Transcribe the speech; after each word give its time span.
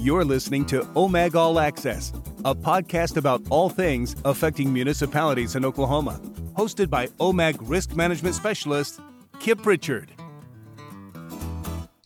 You're 0.00 0.24
listening 0.24 0.64
to 0.66 0.82
OMAG 0.94 1.34
All 1.34 1.58
Access, 1.58 2.12
a 2.44 2.54
podcast 2.54 3.16
about 3.16 3.42
all 3.50 3.68
things 3.68 4.14
affecting 4.24 4.72
municipalities 4.72 5.56
in 5.56 5.64
Oklahoma, 5.64 6.20
hosted 6.56 6.88
by 6.88 7.08
OMAG 7.18 7.56
Risk 7.62 7.96
Management 7.96 8.36
Specialist 8.36 9.00
Kip 9.40 9.60
Prichard. 9.60 10.12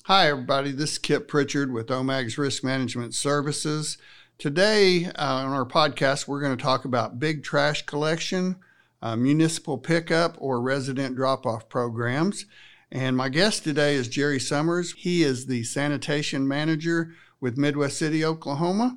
Hi, 0.05 0.29
everybody. 0.29 0.73
This 0.73 0.93
is 0.93 0.99
Kip 0.99 1.29
Prichard 1.29 1.71
with 1.71 1.89
OMAG's 1.89 2.39
Risk 2.39 2.65
Management 2.65 3.13
Services. 3.15 3.99
Today 4.39 5.05
uh, 5.05 5.35
on 5.35 5.53
our 5.53 5.67
podcast, 5.67 6.27
we're 6.27 6.41
going 6.41 6.57
to 6.57 6.63
talk 6.63 6.87
about 6.87 7.19
big 7.19 7.43
trash 7.43 7.85
collection, 7.85 8.57
uh, 9.03 9.17
municipal 9.17 9.77
pickup, 9.77 10.37
or 10.39 10.63
resident 10.63 11.15
drop 11.15 11.45
off 11.45 11.69
programs. 11.69 12.47
And 12.91 13.19
my 13.19 13.29
guest 13.29 13.65
today 13.65 13.97
is 13.97 14.09
Jerry 14.09 14.41
Summers. 14.41 14.93
He 14.93 15.23
is 15.23 15.45
the 15.45 15.63
sanitation 15.65 16.49
manager 16.49 17.13
with 17.43 17.59
Midwest 17.59 17.99
City, 17.99 18.25
Oklahoma. 18.25 18.97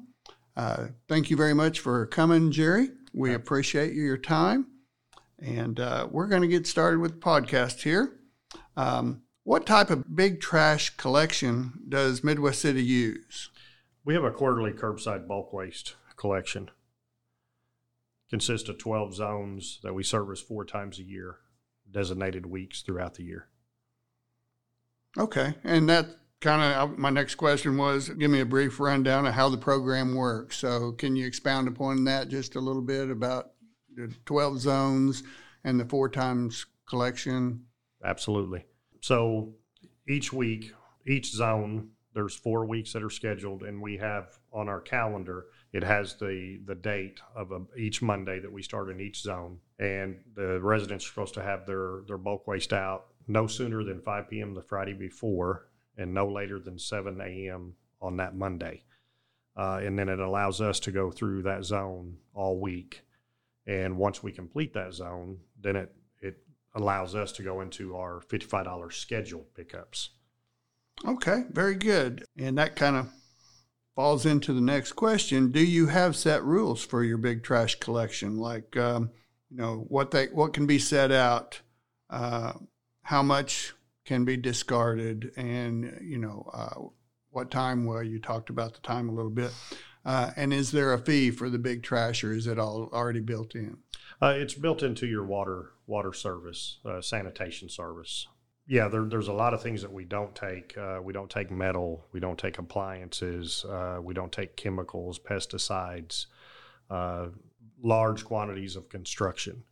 Uh, 0.56 0.88
thank 1.10 1.30
you 1.30 1.36
very 1.36 1.56
much 1.56 1.80
for 1.80 2.06
coming, 2.06 2.52
Jerry. 2.52 2.90
We 3.12 3.34
appreciate 3.34 3.94
your 3.94 4.18
time. 4.18 4.68
And 5.40 5.80
uh, 5.80 6.08
we're 6.12 6.28
going 6.28 6.44
to 6.44 6.48
get 6.48 6.68
started 6.68 7.00
with 7.00 7.14
the 7.14 7.26
podcast 7.26 7.82
here. 7.82 8.20
Um, 8.78 9.24
what 9.44 9.66
type 9.66 9.90
of 9.90 10.16
big 10.16 10.40
trash 10.40 10.96
collection 10.96 11.74
does 11.90 12.24
Midwest 12.24 12.62
City 12.62 12.84
use? 12.84 13.50
We 14.06 14.14
have 14.14 14.24
a 14.24 14.32
quarterly 14.32 14.72
curbside 14.72 15.28
bulk 15.28 15.52
waste 15.52 15.96
collection. 16.16 16.70
Consists 18.30 18.70
of 18.70 18.78
12 18.78 19.16
zones 19.16 19.80
that 19.82 19.94
we 19.94 20.04
service 20.04 20.40
four 20.40 20.66
times 20.66 21.00
a 21.00 21.04
year, 21.04 21.38
designated 21.90 22.46
weeks 22.46 22.84
throughout 22.84 23.16
the 23.16 23.24
year. 23.24 23.48
Okay. 25.18 25.56
And 25.64 25.90
that 25.90 26.08
kind 26.42 26.62
of 26.62 26.98
my 26.98 27.10
next 27.10 27.36
question 27.36 27.78
was 27.78 28.10
give 28.10 28.30
me 28.30 28.42
a 28.42 28.46
brief 28.46 28.80
rundown 28.80 29.26
of 29.26 29.34
how 29.34 29.50
the 29.50 29.58
program 29.58 30.16
works. 30.16 30.58
So, 30.58 30.92
can 30.92 31.16
you 31.16 31.26
expound 31.26 31.68
upon 31.68 32.04
that 32.06 32.30
just 32.30 32.56
a 32.56 32.60
little 32.60 32.82
bit 32.82 33.10
about 33.10 33.52
the 33.96 34.14
12 34.26 34.60
zones 34.60 35.24
and 35.64 35.80
the 35.80 35.86
four 35.86 36.10
times 36.10 36.66
collection? 36.88 37.66
Absolutely. 38.04 38.66
So, 39.02 39.54
each 40.08 40.32
week, 40.32 40.74
each 41.08 41.32
zone, 41.32 41.90
there's 42.14 42.36
four 42.36 42.66
weeks 42.66 42.94
that 42.94 43.04
are 43.04 43.10
scheduled, 43.10 43.64
and 43.64 43.82
we 43.82 43.98
have 43.98 44.28
on 44.54 44.70
our 44.70 44.82
calendar, 44.82 45.48
it 45.74 45.84
has 45.84 46.16
the, 46.16 46.62
the 46.66 46.76
date 46.76 47.20
of 47.36 47.52
a, 47.52 47.62
each 47.78 48.02
Monday 48.02 48.40
that 48.40 48.52
we 48.52 48.62
start 48.62 48.90
in 48.90 49.02
each 49.02 49.22
zone. 49.22 49.60
And 49.80 50.20
the 50.36 50.62
residents 50.62 51.06
are 51.06 51.10
supposed 51.10 51.34
to 51.34 51.44
have 51.44 51.66
their, 51.66 52.02
their 52.08 52.18
bulk 52.18 52.48
waste 52.48 52.72
out 52.72 53.08
no 53.28 53.48
sooner 53.48 53.84
than 53.84 54.02
5 54.02 54.30
p.m. 54.30 54.54
the 54.54 54.62
Friday 54.62 54.94
before 54.94 55.68
and 55.98 56.14
no 56.14 56.28
later 56.28 56.60
than 56.60 56.78
7 56.78 57.20
a.m. 57.22 57.74
on 58.02 58.18
that 58.18 58.36
Monday. 58.36 58.84
Uh, 59.58 59.80
and 59.84 59.98
then 59.98 60.10
it 60.10 60.20
allows 60.20 60.60
us 60.60 60.80
to 60.82 60.92
go 60.92 61.12
through 61.12 61.44
that 61.44 61.64
zone 61.64 62.18
all 62.34 62.60
week. 62.60 63.02
And 63.66 63.98
once 63.98 64.22
we 64.22 64.32
complete 64.32 64.74
that 64.74 64.94
zone, 64.94 65.40
then 65.60 65.76
it, 65.76 65.96
it 66.22 66.38
allows 66.76 67.16
us 67.16 67.32
to 67.34 67.44
go 67.44 67.62
into 67.62 67.96
our 67.96 68.22
$55 68.30 68.94
scheduled 68.94 69.54
pickups. 69.54 70.10
Okay, 71.08 71.44
very 71.52 71.76
good. 71.76 72.26
And 72.38 72.58
that 72.58 72.76
kind 72.76 72.96
of 72.96 73.10
falls 73.96 74.26
into 74.26 74.54
the 74.54 74.62
next 74.62 74.94
question. 74.94 75.52
Do 75.52 75.64
you 75.64 75.88
have 75.88 76.16
set 76.16 76.44
rules 76.44 76.84
for 76.84 77.04
your 77.04 77.18
big 77.18 77.44
trash 77.44 77.76
collection? 77.76 78.38
Like, 78.38 78.76
um, 78.78 79.10
you 79.50 79.58
know, 79.58 79.86
what 79.88 80.12
they 80.12 80.28
what 80.28 80.54
can 80.54 80.66
be 80.66 80.80
set 80.80 81.12
out, 81.12 81.62
uh, 82.10 82.54
how 83.02 83.24
much 83.24 83.74
can 84.06 84.24
be 84.24 84.38
discarded, 84.38 85.32
and 85.36 86.00
you 86.02 86.18
know 86.18 86.50
uh, 86.54 86.88
what 87.32 87.52
time. 87.52 87.86
Well, 87.86 88.04
you 88.04 88.20
talked 88.20 88.50
about 88.50 88.74
the 88.74 88.82
time 88.82 89.10
a 89.10 89.12
little 89.12 89.32
bit. 89.32 89.52
Uh, 90.06 90.30
and 90.36 90.54
is 90.54 90.72
there 90.72 90.94
a 90.94 91.00
fee 91.00 91.32
for 91.32 91.50
the 91.50 91.58
big 91.58 91.82
trash, 91.82 92.24
or 92.24 92.32
is 92.32 92.46
it 92.46 92.60
all 92.60 92.90
already 92.94 93.20
built 93.20 93.56
in? 93.56 93.78
Uh, 94.22 94.36
it's 94.38 94.54
built 94.54 94.84
into 94.84 95.08
your 95.08 95.26
water 95.26 95.72
water 95.88 96.14
service, 96.14 96.80
uh, 96.86 97.02
sanitation 97.02 97.70
service. 97.70 98.28
Yeah, 98.68 98.88
there, 98.88 99.04
there's 99.04 99.28
a 99.28 99.34
lot 99.34 99.54
of 99.54 99.62
things 99.62 99.82
that 99.82 99.92
we 99.92 100.06
don't 100.06 100.34
take. 100.36 100.76
Uh, 100.78 101.00
we 101.04 101.14
don't 101.14 101.30
take 101.30 101.52
metal. 101.52 102.06
We 102.12 102.20
don't 102.20 102.38
take 102.38 102.58
appliances. 102.58 103.66
Uh, 103.66 104.00
we 104.02 104.14
don't 104.14 104.32
take 104.32 104.56
chemicals, 104.56 105.20
pesticides, 105.20 106.28
large 107.82 108.26
quantities 108.26 108.76
of 108.76 108.90
construction. 108.90 109.64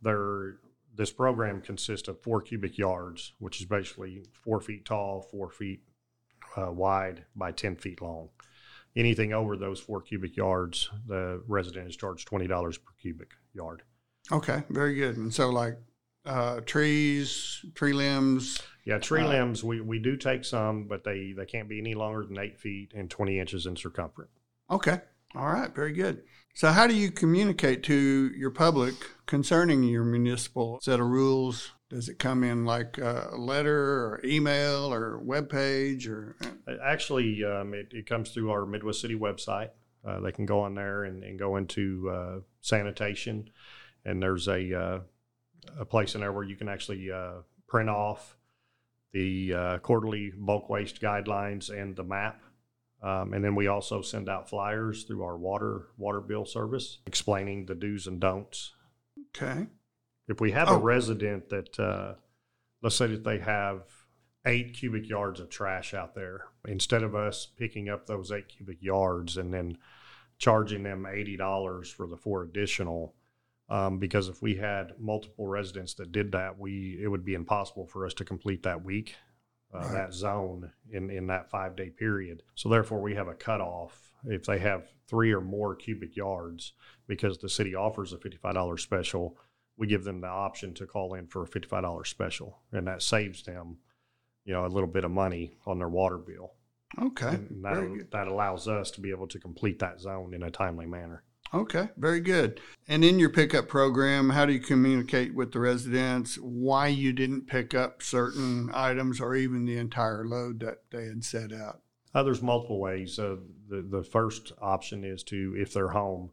There 0.00 0.60
this 0.94 1.12
program 1.12 1.60
consists 1.60 2.08
of 2.08 2.20
four 2.20 2.40
cubic 2.40 2.78
yards, 2.78 3.32
which 3.38 3.60
is 3.60 3.66
basically 3.66 4.24
four 4.32 4.60
feet 4.60 4.84
tall, 4.84 5.22
four 5.30 5.50
feet 5.50 5.82
uh, 6.56 6.70
wide 6.72 7.24
by 7.34 7.52
10 7.52 7.76
feet 7.76 8.02
long. 8.02 8.28
Anything 8.96 9.32
over 9.32 9.56
those 9.56 9.78
four 9.78 10.00
cubic 10.00 10.36
yards, 10.36 10.90
the 11.06 11.42
resident 11.46 11.88
is 11.88 11.96
charged 11.96 12.28
$20 12.28 12.48
per 12.84 12.92
cubic 13.00 13.30
yard. 13.52 13.82
Okay, 14.32 14.64
very 14.68 14.94
good. 14.94 15.16
And 15.16 15.32
so, 15.32 15.50
like 15.50 15.78
uh, 16.24 16.60
trees, 16.60 17.64
tree 17.74 17.92
limbs. 17.92 18.60
Yeah, 18.84 18.98
tree 18.98 19.22
uh, 19.22 19.28
limbs, 19.28 19.62
we, 19.62 19.80
we 19.80 19.98
do 19.98 20.16
take 20.16 20.44
some, 20.44 20.84
but 20.84 21.04
they, 21.04 21.32
they 21.32 21.46
can't 21.46 21.68
be 21.68 21.78
any 21.78 21.94
longer 21.94 22.24
than 22.24 22.38
eight 22.38 22.58
feet 22.58 22.92
and 22.94 23.08
20 23.08 23.38
inches 23.38 23.66
in 23.66 23.76
circumference. 23.76 24.32
Okay. 24.70 25.00
All 25.34 25.46
right, 25.46 25.72
very 25.72 25.92
good. 25.92 26.22
So, 26.54 26.72
how 26.72 26.88
do 26.88 26.94
you 26.94 27.12
communicate 27.12 27.84
to 27.84 28.32
your 28.36 28.50
public 28.50 28.94
concerning 29.26 29.84
your 29.84 30.04
municipal 30.04 30.80
set 30.82 30.98
of 30.98 31.06
rules? 31.06 31.70
Does 31.88 32.08
it 32.08 32.18
come 32.18 32.42
in 32.42 32.64
like 32.64 32.98
a 32.98 33.30
letter 33.36 33.78
or 33.78 34.20
email 34.24 34.92
or 34.92 35.18
web 35.18 35.48
page 35.48 36.08
or? 36.08 36.36
Uh, 36.66 36.74
actually, 36.84 37.44
um, 37.44 37.74
it, 37.74 37.88
it, 37.92 38.06
comes 38.06 38.30
through 38.30 38.50
our 38.50 38.66
Midwest 38.66 39.00
City 39.00 39.14
website. 39.14 39.70
Uh, 40.04 40.18
they 40.20 40.32
can 40.32 40.46
go 40.46 40.60
on 40.60 40.74
there 40.74 41.04
and, 41.04 41.22
and 41.22 41.38
go 41.38 41.56
into 41.56 42.10
uh, 42.10 42.40
sanitation, 42.60 43.50
and 44.04 44.20
there's 44.20 44.48
a 44.48 44.78
uh, 44.78 44.98
a 45.78 45.84
place 45.84 46.16
in 46.16 46.22
there 46.22 46.32
where 46.32 46.44
you 46.44 46.56
can 46.56 46.68
actually 46.68 47.10
uh, 47.10 47.42
print 47.68 47.88
off 47.88 48.36
the 49.12 49.54
uh, 49.54 49.78
quarterly 49.78 50.32
bulk 50.36 50.68
waste 50.68 51.00
guidelines 51.00 51.70
and 51.70 51.94
the 51.94 52.04
map 52.04 52.40
um, 53.02 53.32
and 53.32 53.42
then 53.42 53.54
we 53.54 53.66
also 53.66 54.02
send 54.02 54.28
out 54.28 54.48
flyers 54.48 55.04
through 55.04 55.22
our 55.22 55.36
water 55.36 55.86
water 55.96 56.20
bill 56.20 56.44
service 56.44 56.98
explaining 57.06 57.66
the 57.66 57.74
do's 57.74 58.06
and 58.06 58.20
don'ts. 58.20 58.72
Okay. 59.36 59.66
If 60.28 60.40
we 60.40 60.52
have 60.52 60.68
oh. 60.68 60.76
a 60.76 60.78
resident 60.78 61.48
that, 61.48 61.78
uh, 61.78 62.14
let's 62.82 62.96
say 62.96 63.06
that 63.08 63.24
they 63.24 63.38
have 63.38 63.82
eight 64.46 64.74
cubic 64.74 65.08
yards 65.08 65.40
of 65.40 65.48
trash 65.48 65.94
out 65.94 66.14
there, 66.14 66.44
instead 66.68 67.02
of 67.02 67.14
us 67.14 67.46
picking 67.46 67.88
up 67.88 68.06
those 68.06 68.30
eight 68.30 68.48
cubic 68.48 68.82
yards 68.82 69.36
and 69.36 69.52
then 69.52 69.78
charging 70.38 70.82
them 70.82 71.04
$80 71.04 71.92
for 71.92 72.06
the 72.06 72.16
four 72.16 72.42
additional, 72.42 73.14
um, 73.68 73.98
because 73.98 74.28
if 74.28 74.42
we 74.42 74.56
had 74.56 74.92
multiple 74.98 75.46
residents 75.46 75.94
that 75.94 76.12
did 76.12 76.32
that, 76.32 76.58
we 76.58 76.98
it 77.02 77.08
would 77.08 77.24
be 77.24 77.34
impossible 77.34 77.86
for 77.86 78.04
us 78.04 78.14
to 78.14 78.24
complete 78.24 78.62
that 78.64 78.84
week 78.84 79.14
uh, 79.74 79.78
right. 79.78 79.92
that 79.92 80.12
zone 80.12 80.70
in, 80.90 81.10
in 81.10 81.26
that 81.28 81.50
five 81.50 81.76
day 81.76 81.90
period. 81.90 82.42
So 82.54 82.68
therefore, 82.68 83.00
we 83.00 83.14
have 83.14 83.28
a 83.28 83.34
cutoff 83.34 84.12
if 84.24 84.44
they 84.44 84.58
have 84.58 84.88
three 85.06 85.32
or 85.32 85.40
more 85.40 85.74
cubic 85.74 86.16
yards 86.16 86.72
because 87.06 87.38
the 87.38 87.48
city 87.48 87.74
offers 87.74 88.12
a 88.12 88.16
$55 88.16 88.80
special. 88.80 89.36
We 89.76 89.86
give 89.86 90.04
them 90.04 90.20
the 90.20 90.28
option 90.28 90.74
to 90.74 90.86
call 90.86 91.14
in 91.14 91.26
for 91.26 91.42
a 91.42 91.48
$55 91.48 92.06
special, 92.06 92.58
and 92.72 92.86
that 92.86 93.02
saves 93.02 93.42
them, 93.42 93.78
you 94.44 94.52
know, 94.52 94.66
a 94.66 94.68
little 94.68 94.88
bit 94.88 95.04
of 95.04 95.10
money 95.10 95.56
on 95.66 95.78
their 95.78 95.88
water 95.88 96.18
bill. 96.18 96.52
Okay. 97.00 97.28
And 97.28 97.64
that, 97.64 98.08
that 98.10 98.26
allows 98.26 98.68
us 98.68 98.90
to 98.92 99.00
be 99.00 99.10
able 99.10 99.28
to 99.28 99.38
complete 99.38 99.78
that 99.78 100.00
zone 100.00 100.34
in 100.34 100.42
a 100.42 100.50
timely 100.50 100.86
manner. 100.86 101.22
Okay, 101.52 101.88
very 101.96 102.20
good. 102.20 102.60
And 102.86 103.04
in 103.04 103.18
your 103.18 103.30
pickup 103.30 103.66
program, 103.66 104.30
how 104.30 104.46
do 104.46 104.52
you 104.52 104.60
communicate 104.60 105.34
with 105.34 105.50
the 105.50 105.58
residents 105.58 106.36
why 106.36 106.86
you 106.86 107.12
didn't 107.12 107.48
pick 107.48 107.74
up 107.74 108.02
certain 108.02 108.70
items 108.72 109.20
or 109.20 109.34
even 109.34 109.64
the 109.64 109.76
entire 109.76 110.24
load 110.24 110.60
that 110.60 110.84
they 110.92 111.06
had 111.06 111.24
set 111.24 111.52
out? 111.52 111.80
Uh, 112.14 112.22
there's 112.22 112.42
multiple 112.42 112.78
ways. 112.78 113.18
Uh, 113.18 113.36
the 113.68 113.82
the 113.82 114.02
first 114.02 114.52
option 114.60 115.04
is 115.04 115.22
to, 115.24 115.54
if 115.56 115.72
they're 115.72 115.88
home, 115.88 116.30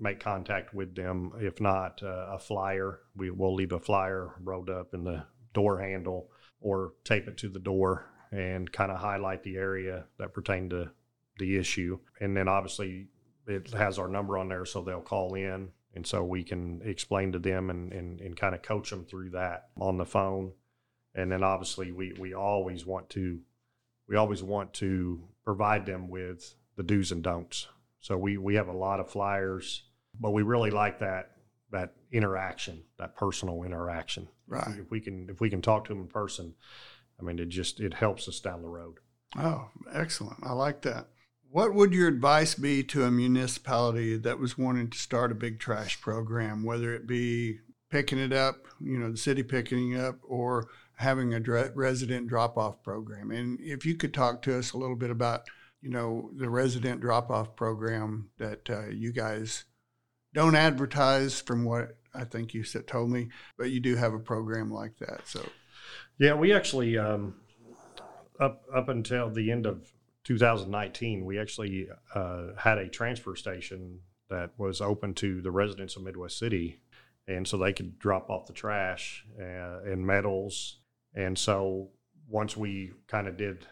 make 0.00 0.20
contact 0.20 0.74
with 0.74 0.94
them. 0.94 1.32
If 1.40 1.60
not, 1.60 2.00
uh, 2.02 2.26
a 2.30 2.38
flyer. 2.38 3.00
We 3.16 3.30
will 3.30 3.54
leave 3.54 3.72
a 3.72 3.80
flyer 3.80 4.34
rolled 4.42 4.70
up 4.70 4.94
in 4.94 5.04
the 5.04 5.24
door 5.54 5.80
handle 5.80 6.30
or 6.60 6.92
tape 7.04 7.26
it 7.26 7.36
to 7.38 7.48
the 7.48 7.58
door 7.58 8.06
and 8.30 8.70
kind 8.72 8.90
of 8.90 8.98
highlight 8.98 9.42
the 9.42 9.56
area 9.56 10.06
that 10.18 10.32
pertained 10.32 10.70
to 10.70 10.90
the 11.38 11.56
issue. 11.56 11.98
And 12.20 12.36
then 12.36 12.48
obviously 12.48 13.08
it 13.46 13.70
has 13.72 13.98
our 13.98 14.08
number 14.08 14.38
on 14.38 14.48
there, 14.48 14.64
so 14.64 14.82
they'll 14.82 15.00
call 15.00 15.34
in, 15.34 15.70
and 15.94 16.06
so 16.06 16.24
we 16.24 16.44
can 16.44 16.80
explain 16.84 17.32
to 17.32 17.38
them 17.38 17.70
and, 17.70 17.92
and, 17.92 18.20
and 18.20 18.36
kind 18.36 18.54
of 18.54 18.62
coach 18.62 18.90
them 18.90 19.04
through 19.04 19.30
that 19.30 19.68
on 19.78 19.98
the 19.98 20.06
phone. 20.06 20.52
And 21.14 21.30
then 21.30 21.42
obviously 21.42 21.92
we, 21.92 22.12
we 22.18 22.34
always 22.34 22.86
want 22.86 23.10
to 23.10 23.40
we 24.08 24.16
always 24.16 24.42
want 24.42 24.74
to 24.74 25.22
provide 25.44 25.86
them 25.86 26.08
with 26.08 26.54
the 26.76 26.82
do's 26.82 27.12
and 27.12 27.22
don'ts. 27.22 27.68
So 28.00 28.16
we, 28.18 28.36
we 28.36 28.56
have 28.56 28.68
a 28.68 28.72
lot 28.72 28.98
of 28.98 29.10
flyers, 29.10 29.84
but 30.18 30.32
we 30.32 30.42
really 30.42 30.70
like 30.70 30.98
that 31.00 31.30
that 31.70 31.94
interaction, 32.10 32.82
that 32.98 33.16
personal 33.16 33.62
interaction. 33.62 34.28
Right. 34.46 34.78
If 34.78 34.90
we 34.90 35.00
can 35.00 35.28
if 35.30 35.40
we 35.40 35.50
can 35.50 35.62
talk 35.62 35.84
to 35.86 35.92
them 35.92 36.02
in 36.02 36.08
person, 36.08 36.54
I 37.20 37.22
mean 37.22 37.38
it 37.38 37.48
just 37.48 37.80
it 37.80 37.94
helps 37.94 38.28
us 38.28 38.40
down 38.40 38.62
the 38.62 38.68
road. 38.68 38.96
Oh, 39.36 39.68
excellent. 39.92 40.38
I 40.42 40.52
like 40.52 40.82
that 40.82 41.08
What 41.52 41.74
would 41.74 41.92
your 41.92 42.08
advice 42.08 42.54
be 42.54 42.82
to 42.84 43.04
a 43.04 43.10
municipality 43.10 44.16
that 44.16 44.38
was 44.38 44.56
wanting 44.56 44.88
to 44.88 44.96
start 44.96 45.30
a 45.30 45.34
big 45.34 45.60
trash 45.60 46.00
program, 46.00 46.64
whether 46.64 46.94
it 46.94 47.06
be 47.06 47.58
picking 47.90 48.18
it 48.18 48.32
up, 48.32 48.56
you 48.80 48.98
know, 48.98 49.10
the 49.10 49.18
city 49.18 49.42
picking 49.42 49.92
it 49.92 50.00
up, 50.00 50.16
or 50.22 50.68
having 50.96 51.34
a 51.34 51.70
resident 51.74 52.28
drop 52.28 52.56
off 52.56 52.82
program? 52.82 53.30
And 53.30 53.60
if 53.60 53.84
you 53.84 53.96
could 53.96 54.14
talk 54.14 54.40
to 54.42 54.58
us 54.58 54.72
a 54.72 54.78
little 54.78 54.96
bit 54.96 55.10
about, 55.10 55.42
you 55.82 55.90
know, 55.90 56.30
the 56.34 56.48
resident 56.48 57.02
drop 57.02 57.30
off 57.30 57.54
program 57.54 58.30
that 58.38 58.70
uh, 58.70 58.86
you 58.86 59.12
guys 59.12 59.64
don't 60.32 60.56
advertise 60.56 61.42
from 61.42 61.66
what 61.66 61.98
I 62.14 62.24
think 62.24 62.54
you 62.54 62.64
said, 62.64 62.86
told 62.86 63.10
me, 63.10 63.28
but 63.58 63.70
you 63.70 63.80
do 63.80 63.96
have 63.96 64.14
a 64.14 64.18
program 64.18 64.72
like 64.72 64.96
that. 65.00 65.28
So, 65.28 65.46
yeah, 66.18 66.32
we 66.32 66.54
actually, 66.54 66.96
um, 66.96 67.34
up, 68.40 68.62
up 68.74 68.88
until 68.88 69.28
the 69.28 69.52
end 69.52 69.66
of 69.66 69.92
2019, 70.24 71.24
we 71.24 71.38
actually 71.38 71.88
uh, 72.14 72.48
had 72.56 72.78
a 72.78 72.88
transfer 72.88 73.34
station 73.34 74.00
that 74.30 74.50
was 74.56 74.80
open 74.80 75.14
to 75.14 75.42
the 75.42 75.50
residents 75.50 75.96
of 75.96 76.02
Midwest 76.02 76.38
City. 76.38 76.80
And 77.28 77.46
so 77.46 77.56
they 77.56 77.72
could 77.72 77.98
drop 77.98 78.30
off 78.30 78.46
the 78.46 78.52
trash 78.52 79.24
uh, 79.38 79.82
and 79.84 80.06
metals. 80.06 80.78
And 81.14 81.38
so 81.38 81.90
once 82.28 82.56
we 82.56 82.92
kind 83.08 83.28
of 83.28 83.36
did 83.36 83.66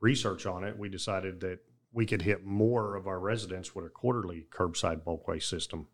research 0.00 0.46
on 0.46 0.64
it, 0.64 0.78
we 0.78 0.88
decided 0.88 1.40
that 1.40 1.60
we 1.92 2.06
could 2.06 2.22
hit 2.22 2.44
more 2.44 2.96
of 2.96 3.06
our 3.06 3.20
residents 3.20 3.74
with 3.74 3.84
a 3.84 3.90
quarterly 3.90 4.46
curbside 4.50 5.04
bulk 5.04 5.28
waste 5.28 5.48
system. 5.48 5.88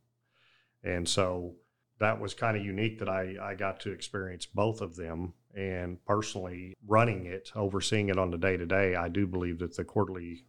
And 0.85 1.09
so 1.09 1.57
that 1.99 2.21
was 2.21 2.35
kind 2.35 2.57
of 2.57 2.65
unique 2.65 3.01
that 3.01 3.09
I, 3.09 3.35
I 3.43 3.55
got 3.55 3.81
to 3.81 3.93
experience 3.93 4.47
both 4.47 4.81
of 4.81 4.97
them. 4.97 5.35
And 5.57 6.05
personally, 6.05 6.75
running 6.87 7.27
it, 7.27 7.51
overseeing 7.57 8.11
it 8.11 8.19
on 8.19 8.31
the 8.31 8.39
day 8.39 8.57
to 8.57 8.67
day, 8.67 8.95
I 8.95 9.09
do 9.09 9.27
believe 9.27 9.59
that 9.59 9.77
the 9.77 9.85
quarterly 9.85 10.45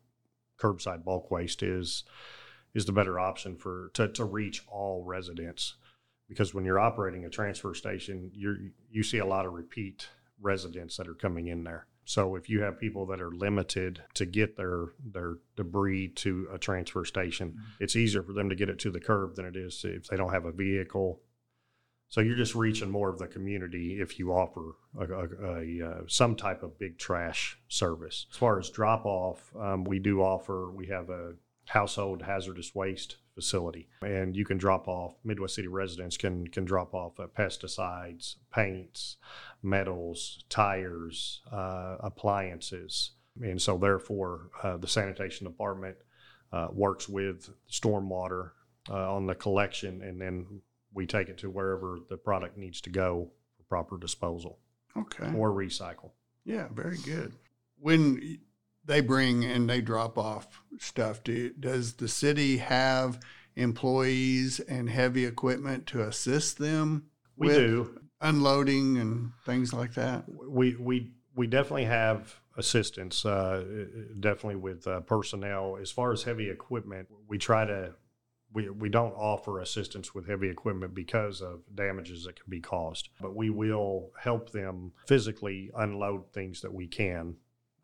curbside 0.59 1.03
bulk 1.03 1.31
waste 1.31 1.63
is 1.63 2.03
is 2.75 2.85
the 2.85 2.91
better 2.91 3.19
option 3.19 3.55
for 3.55 3.89
to, 3.93 4.07
to 4.09 4.23
reach 4.23 4.63
all 4.67 5.03
residents. 5.03 5.75
Because 6.27 6.53
when 6.53 6.63
you're 6.63 6.79
operating 6.79 7.25
a 7.25 7.29
transfer 7.29 7.73
station, 7.73 8.29
you 8.33 8.71
you 8.91 9.03
see 9.03 9.17
a 9.17 9.25
lot 9.25 9.45
of 9.45 9.53
repeat 9.53 10.07
residents 10.41 10.97
that 10.97 11.07
are 11.07 11.15
coming 11.15 11.47
in 11.47 11.63
there. 11.63 11.87
So 12.05 12.35
if 12.35 12.49
you 12.49 12.61
have 12.61 12.79
people 12.79 13.05
that 13.07 13.21
are 13.21 13.31
limited 13.31 14.01
to 14.15 14.25
get 14.25 14.57
their 14.57 14.87
their 15.03 15.35
debris 15.55 16.09
to 16.15 16.47
a 16.51 16.57
transfer 16.57 17.05
station, 17.05 17.49
mm-hmm. 17.49 17.83
it's 17.83 17.95
easier 17.95 18.23
for 18.23 18.33
them 18.33 18.49
to 18.49 18.55
get 18.55 18.69
it 18.69 18.79
to 18.79 18.91
the 18.91 18.99
curb 18.99 19.35
than 19.35 19.45
it 19.45 19.55
is 19.55 19.83
if 19.85 20.07
they 20.07 20.17
don't 20.17 20.33
have 20.33 20.45
a 20.45 20.51
vehicle. 20.51 21.21
So 22.09 22.21
you're 22.21 22.35
just 22.35 22.55
reaching 22.55 22.89
more 22.89 23.09
of 23.09 23.19
the 23.19 23.27
community 23.27 24.01
if 24.01 24.17
you 24.17 24.31
offer 24.31 24.75
a, 24.99 25.05
a, 25.05 25.27
a 25.45 25.89
uh, 25.89 26.01
some 26.07 26.35
type 26.35 26.63
of 26.63 26.79
big 26.79 26.97
trash 26.97 27.57
service. 27.67 28.25
As 28.31 28.37
far 28.37 28.59
as 28.59 28.71
drop 28.71 29.05
off, 29.05 29.55
um, 29.55 29.83
we 29.83 29.99
do 29.99 30.21
offer. 30.21 30.71
We 30.71 30.87
have 30.87 31.11
a 31.11 31.33
household 31.67 32.23
hazardous 32.23 32.73
waste 32.73 33.17
facility, 33.35 33.87
and 34.01 34.35
you 34.35 34.43
can 34.43 34.57
drop 34.57 34.87
off. 34.87 35.13
Midwest 35.23 35.53
City 35.53 35.67
residents 35.67 36.17
can 36.17 36.47
can 36.47 36.65
drop 36.65 36.95
off 36.95 37.19
uh, 37.19 37.27
pesticides, 37.27 38.37
paints, 38.51 39.17
metals, 39.61 40.43
tires, 40.49 41.41
uh, 41.51 41.97
appliances, 41.99 43.11
and 43.39 43.61
so 43.61 43.77
therefore 43.77 44.49
uh, 44.63 44.77
the 44.77 44.87
sanitation 44.87 45.45
department 45.45 45.97
uh, 46.51 46.69
works 46.71 47.07
with 47.07 47.51
stormwater 47.71 48.49
on 48.89 49.27
the 49.27 49.35
collection, 49.35 50.01
and 50.01 50.19
then 50.19 50.61
we 50.99 51.05
take 51.07 51.29
it 51.29 51.37
to 51.37 51.49
wherever 51.49 51.97
the 52.09 52.17
product 52.17 52.57
needs 52.57 52.81
to 52.81 52.89
go 52.89 53.31
for 53.55 53.63
proper 53.63 53.97
disposal. 53.97 54.59
Okay. 54.97 55.31
Or 55.33 55.49
recycle. 55.51 56.11
Yeah, 56.43 56.67
very 56.73 56.97
good. 56.97 57.31
When 57.79 58.39
they 58.83 58.99
bring 58.99 59.45
and 59.45 59.69
they 59.69 59.79
drop 59.79 60.17
off 60.17 60.61
stuff. 60.77 61.23
Do, 61.23 61.53
does 61.53 61.93
the 61.93 62.09
city 62.09 62.57
have 62.57 63.21
employees 63.55 64.59
and 64.59 64.89
heavy 64.89 65.25
equipment 65.25 65.87
to 65.87 66.01
assist 66.01 66.57
them? 66.57 67.05
We 67.37 67.47
do 67.47 68.01
unloading 68.19 68.97
and 68.97 69.31
things 69.45 69.71
like 69.71 69.93
that. 69.93 70.25
We 70.27 70.75
we 70.75 71.11
we 71.33 71.47
definitely 71.47 71.85
have 71.85 72.41
assistance, 72.57 73.25
uh, 73.25 73.63
definitely 74.19 74.57
with 74.57 74.85
uh, 74.85 74.99
personnel. 74.99 75.77
As 75.81 75.91
far 75.91 76.11
as 76.11 76.23
heavy 76.23 76.49
equipment, 76.49 77.07
we 77.29 77.37
try 77.37 77.63
to 77.63 77.93
we, 78.53 78.69
we 78.69 78.89
don't 78.89 79.13
offer 79.13 79.59
assistance 79.59 80.13
with 80.15 80.27
heavy 80.27 80.49
equipment 80.49 80.93
because 80.93 81.41
of 81.41 81.61
damages 81.75 82.23
that 82.23 82.35
can 82.35 82.49
be 82.49 82.59
caused, 82.59 83.09
but 83.21 83.35
we 83.35 83.49
will 83.49 84.11
help 84.19 84.51
them 84.51 84.91
physically 85.07 85.69
unload 85.77 86.31
things 86.33 86.61
that 86.61 86.73
we 86.73 86.87
can 86.87 87.35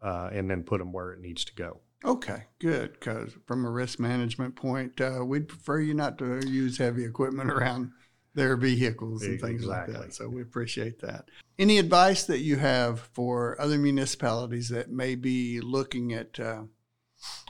uh, 0.01 0.29
and 0.31 0.49
then 0.49 0.63
put 0.63 0.79
them 0.79 0.91
where 0.91 1.11
it 1.11 1.19
needs 1.19 1.45
to 1.45 1.53
go. 1.55 1.79
Okay, 2.03 2.43
good. 2.59 2.93
Because 2.93 3.35
from 3.45 3.65
a 3.65 3.69
risk 3.69 3.99
management 3.99 4.55
point, 4.55 4.99
uh, 5.01 5.23
we'd 5.25 5.47
prefer 5.47 5.79
you 5.79 5.93
not 5.93 6.17
to 6.19 6.47
use 6.47 6.77
heavy 6.77 7.05
equipment 7.05 7.49
around 7.49 7.91
their 8.35 8.57
vehicles 8.57 9.23
and 9.23 9.39
things 9.39 9.63
exactly. 9.63 9.93
like 9.95 10.03
that. 10.03 10.13
So 10.13 10.27
we 10.27 10.41
appreciate 10.41 10.99
that. 10.99 11.25
Any 11.57 11.79
advice 11.79 12.25
that 12.25 12.39
you 12.39 12.57
have 12.57 12.99
for 12.99 13.59
other 13.59 13.77
municipalities 13.77 14.69
that 14.69 14.91
may 14.91 15.15
be 15.15 15.61
looking 15.61 16.13
at 16.13 16.39
uh, 16.39 16.63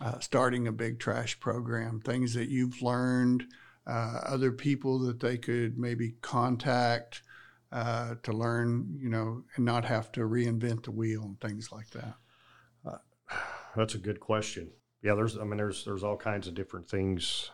uh, 0.01 0.19
starting 0.19 0.67
a 0.67 0.71
big 0.71 0.99
trash 0.99 1.39
program? 1.39 1.99
Things 1.99 2.33
that 2.33 2.49
you've 2.49 2.81
learned, 2.81 3.45
uh, 3.87 4.19
other 4.25 4.51
people 4.51 4.99
that 4.99 5.19
they 5.19 5.37
could 5.37 5.77
maybe 5.77 6.15
contact 6.21 7.21
uh, 7.71 8.15
to 8.23 8.31
learn, 8.31 8.97
you 8.99 9.09
know, 9.09 9.43
and 9.55 9.65
not 9.65 9.85
have 9.85 10.11
to 10.13 10.21
reinvent 10.21 10.83
the 10.83 10.91
wheel 10.91 11.23
and 11.23 11.39
things 11.39 11.71
like 11.71 11.89
that. 11.91 12.15
That's 13.75 13.95
a 13.95 13.99
good 13.99 14.19
question. 14.19 14.71
Yeah, 15.01 15.15
there's 15.15 15.37
I 15.37 15.43
mean 15.43 15.57
there's 15.57 15.85
there's 15.85 16.03
all 16.03 16.17
kinds 16.17 16.47
of 16.47 16.55
different 16.55 16.89
things 16.89 17.51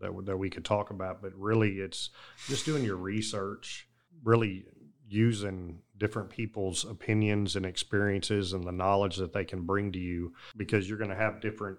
that 0.00 0.10
that 0.26 0.36
we 0.36 0.50
could 0.50 0.64
talk 0.64 0.90
about, 0.90 1.22
but 1.22 1.32
really 1.34 1.78
it's 1.78 2.10
just 2.46 2.64
doing 2.64 2.84
your 2.84 2.96
research, 2.96 3.88
really 4.22 4.66
using 5.12 5.80
different 5.98 6.30
people's 6.30 6.84
opinions 6.84 7.54
and 7.54 7.66
experiences 7.66 8.52
and 8.52 8.64
the 8.64 8.72
knowledge 8.72 9.16
that 9.16 9.32
they 9.32 9.44
can 9.44 9.62
bring 9.62 9.92
to 9.92 9.98
you 9.98 10.32
because 10.56 10.88
you're 10.88 10.98
going 10.98 11.10
to 11.10 11.16
have 11.16 11.40
different 11.40 11.78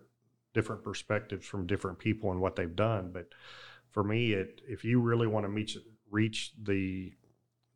different 0.54 0.84
perspectives 0.84 1.48
from 1.48 1.66
different 1.66 1.98
people 1.98 2.32
and 2.32 2.40
what 2.40 2.56
they've 2.56 2.76
done, 2.76 3.10
but 3.12 3.28
for 3.90 4.04
me 4.04 4.34
it 4.34 4.62
if 4.68 4.86
you 4.86 5.02
really 5.02 5.28
want 5.28 5.46
to 5.46 5.50
meet 5.50 5.76
reach 6.10 6.54
the 6.62 7.12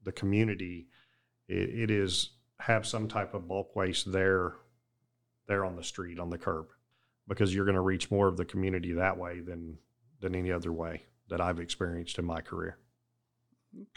the 0.04 0.12
community, 0.12 0.88
it, 1.48 1.70
it 1.70 1.92
is 1.92 2.32
have 2.60 2.86
some 2.88 3.08
type 3.08 3.34
of 3.34 3.48
bulk 3.48 3.76
waste 3.76 4.12
there 4.12 4.54
there 5.48 5.66
on 5.66 5.76
the 5.76 5.84
street 5.84 6.20
on 6.20 6.30
the 6.30 6.38
curb 6.38 6.68
because 7.28 7.54
you're 7.54 7.66
going 7.66 7.76
to 7.76 7.82
reach 7.82 8.10
more 8.12 8.28
of 8.28 8.38
the 8.38 8.46
community 8.46 8.94
that 8.94 9.18
way 9.18 9.40
than 9.40 9.78
than 10.20 10.36
any 10.36 10.52
other 10.52 10.72
way 10.72 11.04
that 11.30 11.42
I've 11.42 11.60
experienced 11.60 12.20
in 12.20 12.26
my 12.26 12.42
career. 12.42 12.78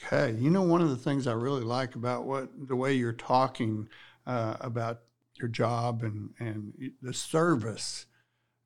Okay, 0.02 0.36
you 0.38 0.50
know 0.50 0.62
one 0.62 0.80
of 0.82 0.90
the 0.90 0.96
things 0.96 1.26
I 1.26 1.32
really 1.32 1.64
like 1.64 1.94
about 1.94 2.24
what 2.24 2.50
the 2.68 2.76
way 2.76 2.94
you're 2.94 3.12
talking 3.12 3.88
uh, 4.26 4.56
about 4.60 5.00
your 5.38 5.48
job 5.48 6.02
and 6.02 6.30
and 6.38 6.92
the 7.00 7.14
service 7.14 8.06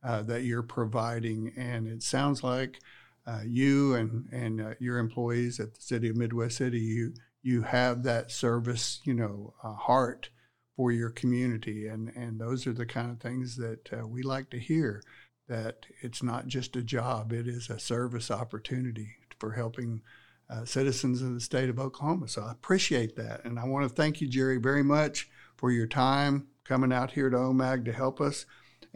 uh, 0.02 0.22
that 0.22 0.42
you're 0.42 0.62
providing, 0.62 1.52
and 1.56 1.86
it 1.86 2.02
sounds 2.02 2.42
like 2.42 2.80
uh, 3.26 3.40
you 3.46 3.94
and 3.94 4.28
and 4.32 4.60
uh, 4.60 4.74
your 4.80 4.98
employees 4.98 5.60
at 5.60 5.74
the 5.74 5.80
city 5.80 6.08
of 6.08 6.16
Midwest 6.16 6.56
City, 6.56 6.80
you 6.80 7.14
you 7.44 7.62
have 7.62 8.02
that 8.02 8.30
service, 8.32 9.00
you 9.04 9.14
know, 9.14 9.52
uh, 9.62 9.74
heart 9.74 10.30
for 10.76 10.90
your 10.90 11.10
community. 11.10 11.86
And, 11.86 12.10
and 12.16 12.40
those 12.40 12.66
are 12.66 12.72
the 12.72 12.86
kind 12.86 13.10
of 13.10 13.20
things 13.20 13.56
that 13.56 13.92
uh, 13.92 14.06
we 14.06 14.22
like 14.22 14.50
to 14.50 14.58
hear 14.58 15.02
that 15.46 15.84
it's 16.00 16.22
not 16.22 16.46
just 16.46 16.74
a 16.74 16.82
job, 16.82 17.32
it 17.32 17.46
is 17.46 17.68
a 17.68 17.78
service 17.78 18.30
opportunity 18.30 19.16
for 19.38 19.52
helping 19.52 20.00
uh, 20.50 20.64
citizens 20.64 21.22
of 21.22 21.34
the 21.34 21.40
state 21.40 21.68
of 21.68 21.78
Oklahoma. 21.78 22.28
So 22.28 22.42
I 22.42 22.52
appreciate 22.52 23.16
that. 23.16 23.44
And 23.44 23.58
I 23.58 23.64
want 23.64 23.88
to 23.88 23.94
thank 23.94 24.20
you, 24.20 24.28
Jerry, 24.28 24.58
very 24.58 24.82
much 24.82 25.28
for 25.56 25.70
your 25.70 25.86
time 25.86 26.48
coming 26.64 26.92
out 26.92 27.12
here 27.12 27.30
to 27.30 27.36
OMAG 27.36 27.84
to 27.86 27.92
help 27.92 28.20
us. 28.20 28.46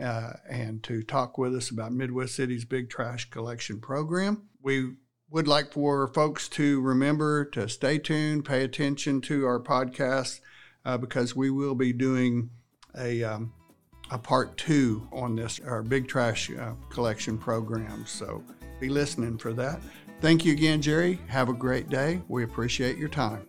Uh, 0.01 0.35
and 0.49 0.81
to 0.85 1.03
talk 1.03 1.39
with 1.39 1.53
us 1.57 1.71
about 1.71 1.93
Midwest 1.93 2.37
City's 2.37 2.65
big 2.65 2.89
trash 2.89 3.29
collection 3.31 3.81
program. 3.81 4.49
We 4.63 4.93
would 5.29 5.49
like 5.49 5.73
for 5.73 6.07
folks 6.09 6.49
to 6.51 6.81
remember 6.81 7.45
to 7.47 7.69
stay 7.69 7.99
tuned, 7.99 8.45
pay 8.45 8.63
attention 8.63 9.21
to 9.23 9.45
our 9.45 9.59
podcast 9.59 10.41
uh, 10.85 10.99
because 10.99 11.35
we 11.35 11.51
will 11.51 11.75
be 11.75 11.93
doing 11.93 12.51
a, 12.97 13.25
um, 13.25 13.53
a 14.11 14.19
part 14.19 14.57
two 14.57 15.09
on 15.13 15.35
this, 15.35 15.61
our 15.67 15.83
big 15.83 16.07
trash 16.07 16.51
uh, 16.51 16.75
collection 16.91 17.37
program. 17.37 18.07
So 18.07 18.43
be 18.81 18.89
listening 18.89 19.37
for 19.37 19.53
that. 19.55 19.81
Thank 20.21 20.45
you 20.45 20.53
again, 20.53 20.83
Jerry. 20.83 21.21
Have 21.29 21.49
a 21.49 21.53
great 21.53 21.89
day. 21.89 22.23
We 22.29 22.43
appreciate 22.45 22.99
your 22.99 23.09
time. 23.09 23.47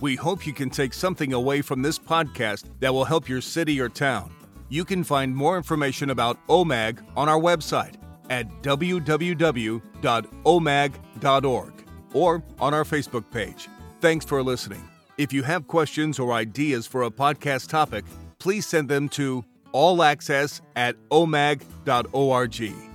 We 0.00 0.16
hope 0.16 0.46
you 0.46 0.52
can 0.52 0.70
take 0.70 0.94
something 0.94 1.32
away 1.32 1.62
from 1.62 1.82
this 1.82 1.98
podcast 1.98 2.64
that 2.80 2.92
will 2.92 3.04
help 3.04 3.28
your 3.28 3.40
city 3.40 3.80
or 3.80 3.88
town. 3.88 4.32
You 4.68 4.84
can 4.84 5.02
find 5.02 5.34
more 5.34 5.56
information 5.56 6.10
about 6.10 6.38
OMAG 6.46 6.98
on 7.16 7.28
our 7.28 7.40
website 7.40 7.94
at 8.30 8.46
www.omag.org 8.62 9.82
or 12.14 12.42
on 12.60 12.74
our 12.74 12.84
Facebook 12.84 13.30
page. 13.30 13.68
Thanks 14.00 14.24
for 14.24 14.42
listening. 14.42 14.88
If 15.16 15.32
you 15.32 15.42
have 15.42 15.66
questions 15.66 16.18
or 16.18 16.32
ideas 16.32 16.86
for 16.86 17.02
a 17.04 17.10
podcast 17.10 17.68
topic, 17.68 18.04
please 18.38 18.66
send 18.66 18.88
them 18.88 19.08
to 19.10 19.44
allaccess 19.74 20.60
at 20.76 20.96
omag.org. 21.10 22.87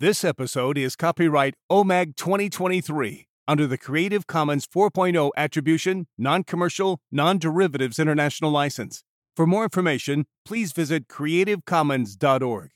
This 0.00 0.24
episode 0.24 0.78
is 0.78 0.96
copyright 0.96 1.52
OMAG 1.70 2.16
2023 2.16 3.26
under 3.46 3.66
the 3.66 3.76
Creative 3.76 4.26
Commons 4.26 4.66
4.0 4.66 5.30
Attribution, 5.36 6.06
Non 6.16 6.42
Commercial, 6.42 7.00
Non 7.12 7.36
Derivatives 7.36 7.98
International 7.98 8.50
License. 8.50 9.04
For 9.36 9.46
more 9.46 9.64
information, 9.64 10.24
please 10.46 10.72
visit 10.72 11.06
creativecommons.org. 11.06 12.70